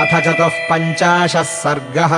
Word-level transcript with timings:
अथ 0.00 0.20
चतुः 0.20 0.48
पञ्चाशः 0.48 1.42
सर्गः। 1.42 2.08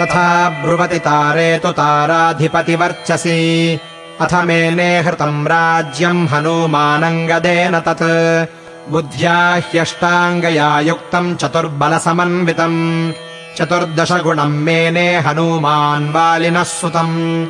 तथा 0.00 0.48
ब्रुवति 0.48 0.98
तारे 0.98 1.58
तु 1.58 1.68
ताराधिपतिवर्चसि। 1.68 3.80
अथ 4.20 4.34
मेने 4.34 5.00
हृतम् 5.00 5.46
राज्यम् 5.46 6.28
हनूमानङ्गदेन 6.28 7.80
तत्। 7.80 8.92
बुद्ध्या 8.92 9.54
ह्यष्टाङ्गया 9.54 10.80
युक्तम् 10.80 11.36
चतुर्बलसमन्वितम् 11.36 13.12
चतुर्दशगुणम् 13.58 14.52
मेने 14.52 15.18
हनूमान् 15.18 16.12
वालिनः 16.12 16.62
सुतम्। 16.62 17.46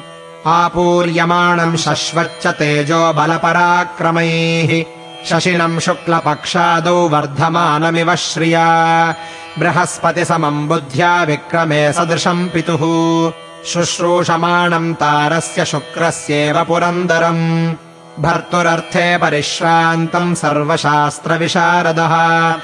आपूर्यमाणम् 0.47 1.77
शश्वच्च 1.77 2.47
तेजो 2.47 3.13
बलपराक्रमैः 3.13 5.02
शशिनम् 5.31 5.81
शुक्लपक्षादौ 5.81 7.09
वर्धमानमिव 7.09 8.15
श्रिया। 8.15 9.15
बृहस्पतिसमम् 9.59 10.69
बुद्ध्या 10.69 11.23
विक्रमे 11.23 11.93
सदृशम् 11.93 12.49
पितुः। 12.49 13.33
शुश्रूषमाणम् 13.67 14.95
तारस्य 14.95 15.65
शुक्रस्येव 15.65 16.65
पुरन्दरम्। 16.65 17.75
भर्तुरर्थे 18.23 19.19
परिश्रान्तम् 19.19 20.35
सर्वशास्त्रविशारदः। 20.35 22.55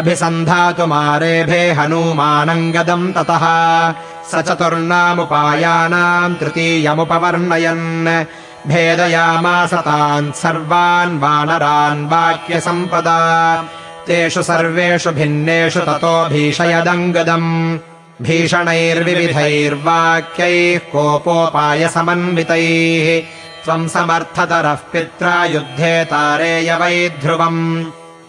अभिसन्धातुमारेभे 0.00 1.72
हनूमानङ्गदम् 1.72 3.12
ततः। 3.12 3.46
स 4.30 4.34
चतुर्णामुपायानाम् 4.34 6.36
तृतीयमुपवर्णयन् 6.36 8.24
भेदयामास 8.66 9.74
तान् 9.74 10.32
सर्वान् 10.32 11.18
वानरान् 11.18 12.06
वाक्यसम्पदा। 12.06 13.64
तेषु 14.06 14.42
सर्वेषु 14.42 15.10
भिन्नेषु 15.10 15.80
ततो 15.80 16.28
भीषयदङ्गदम्। 16.28 17.78
भीषणैर्विविधैर्वाक्यैः 18.22 20.78
कोपोपायसमन्वितैः। 20.78 23.22
त्वम् 23.64 23.88
समर्थतरः 23.88 24.74
पित्रा 24.74 25.44
युद्धे 25.44 26.04
तारेय 26.04 26.74
वै 26.74 27.16
ध्रुवम् 27.20 27.84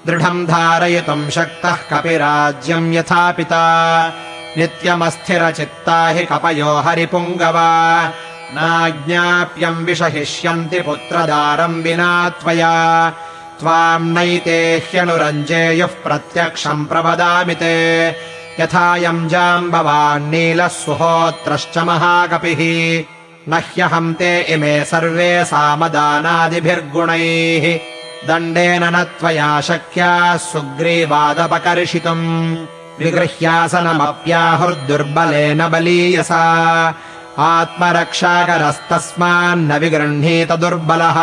दृढम् 0.08 0.47
धारयितुम् 0.47 1.30
शक्तः 1.30 1.72
कपिराज्यम् 1.72 2.94
यथा 2.94 3.31
पिता। 3.31 4.14
नित्यमस्थिरचित्ता 4.58 6.08
हि 6.08 6.25
कपयो 6.25 6.75
हरिपुङ्गवा 6.75 8.12
नाज्ञाप्यम् 8.56 9.86
विषहिष्यन्ति 9.86 10.80
पुत्रदारम् 10.80 11.84
विना 11.84 12.30
त्वया। 12.30 13.14
त्वाम् 13.59 14.14
नैते 14.14 14.84
ह्यनुरञ्जेयुः 14.92 15.88
प्रत्यक्षम् 15.88 16.86
प्रवदामि 16.86 17.56
ते। 17.56 18.16
यथायम् 18.59 19.30
जाम्बवान्नीलः 19.30 20.68
सुहोत्रश्च 20.68 21.78
महाकपिः 21.78 23.04
न 23.50 23.54
ह्यहम् 23.54 24.14
ते 24.14 24.42
इमे 24.42 24.86
सर्वे 24.86 25.46
सामदानादिभिर्गुणैः। 25.46 27.80
दण्डेन 28.28 28.84
न 28.84 29.04
त्वया 29.04 29.62
शक्याः 29.62 30.38
सुग्रीवादपकर्षितुम्। 30.38 32.58
विगृह्यासनमप्याहुर्दुर्बलेन 33.00 35.68
बलीयसा 35.68 36.94
आत्मरक्षाकरस्तस्मान्न 37.39 39.78
विगृह्णीत 39.78 40.52
दुर्बलः 40.52 41.16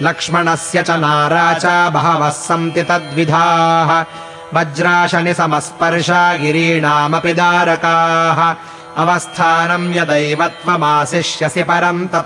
लक्ष्मणस्य 0.02 0.82
च 0.82 0.90
नाराचा 0.90 1.90
बहवः 1.90 2.30
सन्ति 2.30 2.82
तद्विधाः 2.82 4.04
वज्राशनि 4.54 5.34
समस्पर्शा 5.34 6.36
गिरीणामपि 6.36 7.32
दारकाः। 7.32 8.54
अवस्थानम् 9.02 9.94
यदैव 9.94 10.46
त्वमाशिष्यसि 10.46 11.62
परम् 11.62 12.08
तप। 12.08 12.24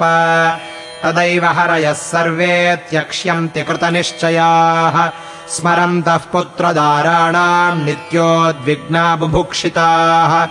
तदैव 1.03 1.45
हरयः 1.45 1.93
सर्वे 1.93 2.77
त्यक्ष्यन्ति 2.77 3.63
कृतनिश्चयाः। 3.63 5.11
स्मरन्तः 5.49 6.17
पुत्रदाराणाम् 6.17 7.85
नित्योद्विग्ना 7.85 9.17
बुभुक्षिताः। 9.17 10.47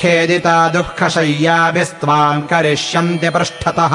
खेदिता 0.00 0.68
दुःखशय्याभिस्त्वाम् 0.68 2.42
करिष्यन्ति 2.42 3.30
पृष्ठतः। 3.30 3.94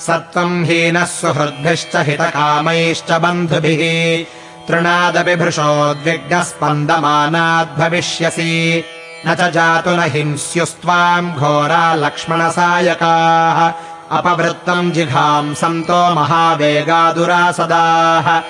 सत्त्वम् 0.00 0.64
हीनः 0.64 1.04
सुहृद्भिश्च 1.04 1.96
हितकामैश्च 1.96 3.12
बन्धुभिः 3.12 4.35
तृणादपि 4.68 5.36
भृशोद्विग्नः 5.36 6.42
स्पन्दमानाद्भविष्यसि 6.42 8.84
न 9.26 9.34
च 9.34 9.50
जातु 9.50 9.90
न 9.90 10.00
हिंस्युस्त्वाम् 10.00 11.34
घोरा 11.34 11.94
लक्ष्मणसायकाः। 11.94 13.72
अपवृत्तम् 14.18 14.92
जिघांसन्तो 14.92 16.14
महावेगादुरासदाः 16.14 18.42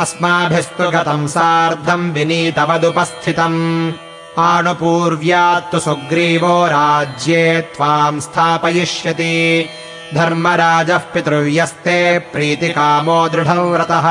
अस्माभिस्तु 0.00 0.90
गतम् 0.90 1.28
सार्धम् 1.28 2.12
विनीतवदुपस्थितम्। 2.12 3.92
आनुपूर्व्यात्तु 4.38 5.80
सुग्रीवो 5.80 6.66
राज्ये 6.66 7.60
त्वाम् 7.60 8.20
स्थापयिष्यति। 8.20 9.68
धर्मराजः 10.14 10.98
पितृव्यस्ते 10.98 12.18
प्रीतिकामो 12.18 13.28
दृढव्रतः 13.28 14.08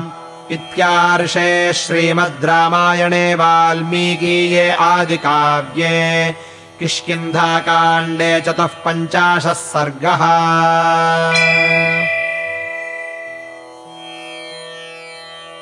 इत्यार्षे 0.51 1.73
श्रीमद् 1.73 2.45
रामायणे 2.45 3.35
वाल्मीकीये 3.35 4.71
आदिकाव्ये। 4.71 6.35
किष्किन्धाकाण्डे 6.81 8.41
चतुः 8.41 8.67
पञ्चाशः 8.67 9.53
सर्गः 9.53 10.19